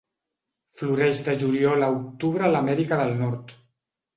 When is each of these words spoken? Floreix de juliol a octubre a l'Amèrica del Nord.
Floreix 0.77 1.19
de 1.27 1.35
juliol 1.43 1.87
a 1.89 1.91
octubre 1.99 2.49
a 2.49 2.51
l'Amèrica 2.55 3.01
del 3.03 3.15
Nord. 3.21 3.55